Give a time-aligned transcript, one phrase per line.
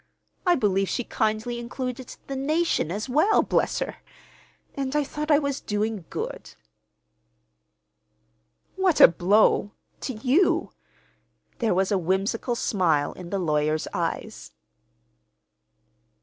[0.47, 3.97] I believe she kindly included the nation, as well, bless her!
[4.73, 6.55] And I thought I was doing good!"
[8.77, 10.71] "What a blow—to you!"
[11.59, 14.53] There was a whimsical smile in the lawyer's eyes.